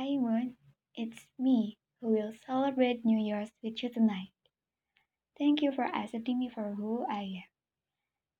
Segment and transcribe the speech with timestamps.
[0.00, 0.56] Hi Moon,
[0.94, 4.32] it's me who will celebrate New Year's with you tonight.
[5.38, 7.50] Thank you for accepting me for who I am.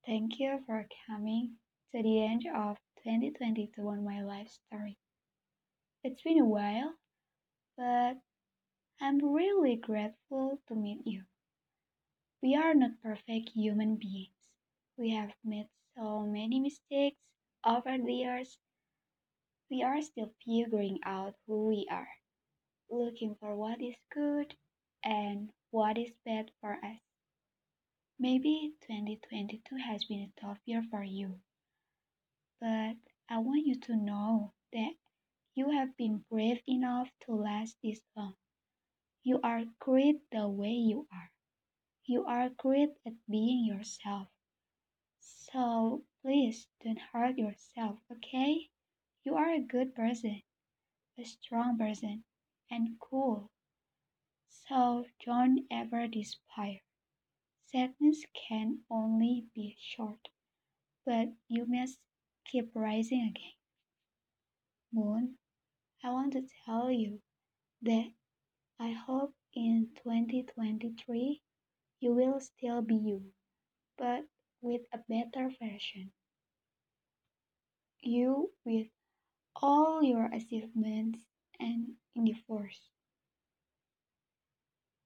[0.03, 1.57] Thank you for coming
[1.91, 4.97] to the end of 2022 on my life story.
[6.03, 6.95] It's been a while,
[7.77, 8.17] but
[8.99, 11.25] I'm really grateful to meet you.
[12.41, 14.49] We are not perfect human beings.
[14.97, 17.21] We have made so many mistakes
[17.63, 18.57] over the years.
[19.71, 22.09] We are still figuring out who we are,
[22.89, 24.53] looking for what is good
[25.03, 26.99] and what is bad for us.
[28.19, 31.39] Maybe 2022 has been a tough year for you,
[32.59, 32.97] but
[33.29, 34.93] I want you to know that
[35.55, 38.35] you have been brave enough to last this long.
[39.23, 41.31] You are great the way you are.
[42.05, 44.27] You are great at being yourself.
[45.21, 48.69] So please don't hurt yourself, okay?
[49.23, 50.43] You are a good person,
[51.17, 52.25] a strong person,
[52.71, 53.51] and cool.
[54.67, 56.81] So don't ever despair.
[57.65, 60.29] Sadness can only be short,
[61.05, 61.99] but you must
[62.45, 63.53] keep rising again.
[64.91, 65.37] Moon,
[66.03, 67.21] I want to tell you
[67.83, 68.13] that
[68.79, 71.41] I hope in 2023
[71.99, 73.33] you will still be you,
[73.97, 74.25] but
[74.61, 76.13] with a better version.
[78.03, 78.89] You with
[79.61, 81.19] all your achievements
[81.59, 82.79] and in the force.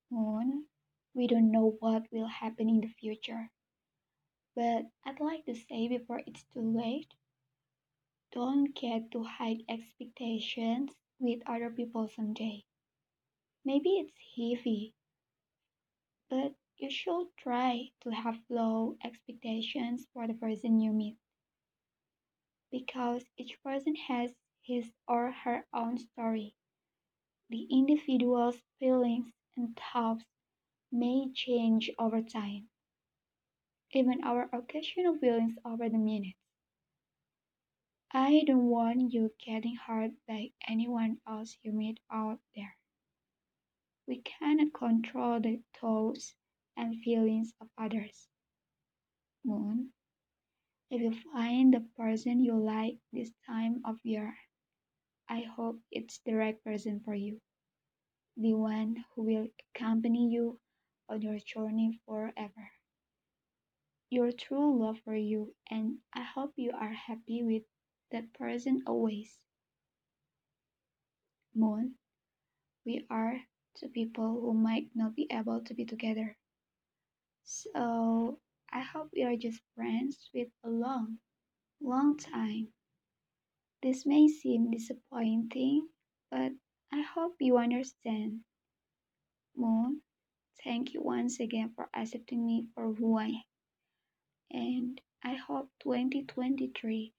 [0.10, 0.66] Moon,
[1.14, 3.52] we don't know what will happen in the future,
[4.56, 7.14] but I'd like to say before it's too late,
[8.32, 12.64] don't get too high expectations with other people someday.
[13.66, 14.94] Maybe it's heavy,
[16.30, 21.18] but you should try to have low expectations for the person you meet.
[22.72, 24.32] Because each person has
[24.66, 26.56] his or her own story.
[27.50, 30.26] The individual's feelings and thoughts
[30.92, 32.70] may change over time,
[33.92, 36.40] even our occasional feelings over the minutes.
[38.12, 42.78] I don't want you getting hurt by anyone else you meet out there.
[44.08, 46.36] We cannot control the thoughts
[46.76, 48.28] and feelings of others.
[49.44, 49.94] Moon,
[50.90, 54.36] if you find the person you like this time of year,
[55.30, 57.42] I hope it's the right person for you.
[58.38, 60.60] The one who will accompany you
[61.10, 62.72] on your journey forever.
[64.10, 67.64] Your true love for you, and I hope you are happy with
[68.12, 69.38] that person always.
[71.56, 71.96] Moon,
[72.86, 73.42] we are
[73.76, 76.38] two people who might not be able to be together.
[77.44, 78.40] So
[78.72, 81.20] I hope we are just friends with a long,
[81.82, 82.74] long time.
[83.86, 85.90] This may seem disappointing,
[86.32, 86.54] but
[86.92, 88.40] I hope you understand.
[89.56, 90.02] Moon,
[90.64, 93.44] thank you once again for accepting me for who I am.
[94.50, 97.14] And I hope 2023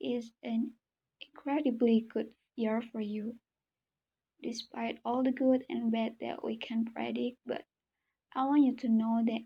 [0.00, 0.72] is an
[1.20, 3.36] incredibly good year for you.
[4.42, 7.66] Despite all the good and bad that we can predict, but
[8.34, 9.42] I want you to know that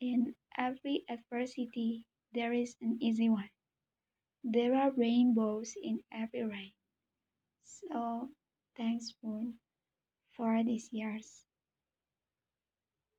[0.00, 3.50] in every adversity there is an easy one.
[4.44, 6.72] There are rainbows in every rain.
[7.64, 8.30] So
[8.76, 9.60] thanks Moon
[10.36, 11.44] for these years.